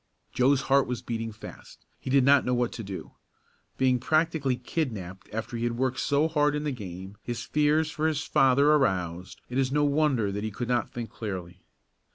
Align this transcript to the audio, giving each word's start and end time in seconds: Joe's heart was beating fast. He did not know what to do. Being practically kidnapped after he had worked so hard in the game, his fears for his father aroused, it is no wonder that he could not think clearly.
Joe's 0.33 0.61
heart 0.61 0.87
was 0.87 1.03
beating 1.03 1.31
fast. 1.31 1.85
He 1.99 2.09
did 2.09 2.23
not 2.23 2.43
know 2.43 2.55
what 2.55 2.71
to 2.71 2.83
do. 2.83 3.11
Being 3.77 3.99
practically 3.99 4.55
kidnapped 4.55 5.29
after 5.31 5.57
he 5.57 5.63
had 5.63 5.77
worked 5.77 5.99
so 5.99 6.27
hard 6.27 6.55
in 6.55 6.63
the 6.63 6.71
game, 6.71 7.17
his 7.21 7.43
fears 7.43 7.91
for 7.91 8.07
his 8.07 8.23
father 8.23 8.71
aroused, 8.71 9.41
it 9.47 9.59
is 9.59 9.71
no 9.71 9.83
wonder 9.83 10.31
that 10.31 10.43
he 10.43 10.49
could 10.49 10.67
not 10.69 10.89
think 10.91 11.11
clearly. 11.11 11.61